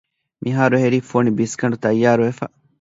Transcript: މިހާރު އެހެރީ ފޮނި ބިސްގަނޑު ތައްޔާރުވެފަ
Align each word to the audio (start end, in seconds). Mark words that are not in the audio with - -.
މިހާރު 0.43 0.75
އެހެރީ 0.77 0.99
ފޮނި 1.09 1.31
ބިސްގަނޑު 1.37 1.77
ތައްޔާރުވެފަ 1.83 2.45